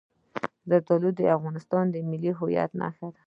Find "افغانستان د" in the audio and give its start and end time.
1.37-1.95